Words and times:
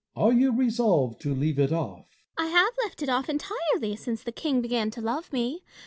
Are 0.15 0.33
you 0.33 0.51
resolved 0.51 1.21
to 1.21 1.35
leave 1.35 1.59
it 1.59 1.71
off? 1.71 2.07
Fontanges. 2.35 2.39
I 2.55 2.59
have 2.59 2.73
left 2.83 3.03
it 3.03 3.09
off 3.09 3.29
entirely 3.29 3.95
since 3.95 4.23
the 4.23 4.31
King 4.31 4.59
began 4.59 4.89
to 4.89 4.99
love 5.01 5.31
me. 5.31 5.61